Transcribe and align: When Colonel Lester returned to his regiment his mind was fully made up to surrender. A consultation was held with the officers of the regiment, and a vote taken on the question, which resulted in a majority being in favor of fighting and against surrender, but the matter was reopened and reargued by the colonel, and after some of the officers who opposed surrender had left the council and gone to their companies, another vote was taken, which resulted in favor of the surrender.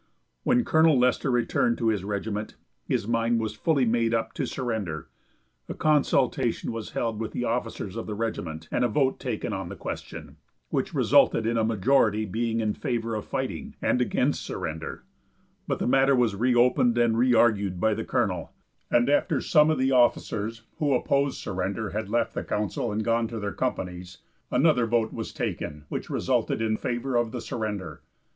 When 0.41 0.65
Colonel 0.65 0.97
Lester 0.97 1.29
returned 1.29 1.77
to 1.77 1.89
his 1.89 2.03
regiment 2.03 2.55
his 2.87 3.07
mind 3.07 3.39
was 3.39 3.53
fully 3.53 3.85
made 3.85 4.15
up 4.15 4.33
to 4.33 4.47
surrender. 4.47 5.09
A 5.69 5.75
consultation 5.75 6.71
was 6.71 6.93
held 6.93 7.19
with 7.19 7.33
the 7.33 7.43
officers 7.45 7.95
of 7.95 8.07
the 8.07 8.15
regiment, 8.15 8.67
and 8.71 8.83
a 8.83 8.87
vote 8.87 9.19
taken 9.19 9.53
on 9.53 9.69
the 9.69 9.75
question, 9.75 10.37
which 10.71 10.95
resulted 10.95 11.45
in 11.45 11.55
a 11.55 11.63
majority 11.63 12.25
being 12.25 12.61
in 12.61 12.73
favor 12.73 13.13
of 13.13 13.25
fighting 13.25 13.75
and 13.79 14.01
against 14.01 14.41
surrender, 14.41 15.03
but 15.67 15.77
the 15.77 15.85
matter 15.85 16.15
was 16.15 16.33
reopened 16.35 16.97
and 16.97 17.15
reargued 17.15 17.79
by 17.79 17.93
the 17.93 18.03
colonel, 18.03 18.53
and 18.89 19.07
after 19.07 19.39
some 19.39 19.69
of 19.69 19.77
the 19.77 19.91
officers 19.91 20.63
who 20.79 20.95
opposed 20.95 21.37
surrender 21.37 21.91
had 21.91 22.09
left 22.09 22.33
the 22.33 22.43
council 22.43 22.91
and 22.91 23.03
gone 23.05 23.27
to 23.27 23.39
their 23.39 23.53
companies, 23.53 24.17
another 24.49 24.87
vote 24.87 25.13
was 25.13 25.31
taken, 25.31 25.85
which 25.89 26.09
resulted 26.09 26.59
in 26.59 26.75
favor 26.75 27.15
of 27.15 27.31
the 27.31 27.39
surrender. 27.39 28.01